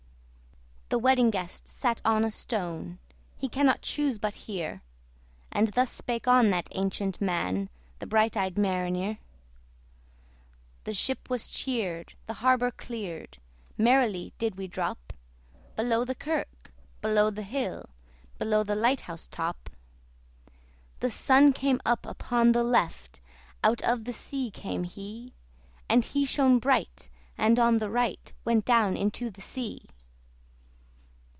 [0.93, 2.99] The Wedding Guest sat on a stone:
[3.37, 4.81] He cannot chuse but hear;
[5.49, 9.17] And thus spake on that ancient man, The bright eyed Mariner.
[10.83, 13.37] The ship was cheered, the harbour cleared,
[13.77, 15.13] Merrily did we drop
[15.77, 17.89] Below the kirk, below the hill,
[18.37, 19.69] Below the light house top.
[20.99, 23.21] The Sun came up upon the left,
[23.63, 25.35] Out of the sea came he!
[25.87, 27.07] And he shone bright,
[27.37, 29.85] and on the right Went down into the sea.